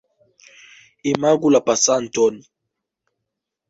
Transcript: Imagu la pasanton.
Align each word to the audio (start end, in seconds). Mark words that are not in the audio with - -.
Imagu 1.13 1.47
la 1.53 1.61
pasanton. 1.69 2.33